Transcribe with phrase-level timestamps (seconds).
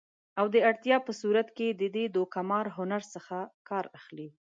[0.39, 3.37] او د اړتیا په صورت کې د دې دوکه مار هنر څخه
[3.69, 4.27] کار اخلي